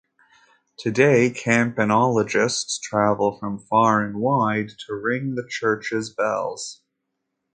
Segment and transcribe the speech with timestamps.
[0.79, 6.81] Today, campanologists travel from far and wide to ring the church's bells.